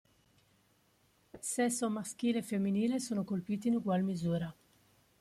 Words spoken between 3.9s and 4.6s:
misura.